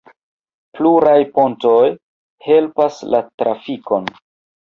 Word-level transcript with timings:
Pluraj 0.77 1.17
pontoj 1.35 1.89
helpas 2.47 2.97
la 3.17 3.21
trafikon. 3.43 4.09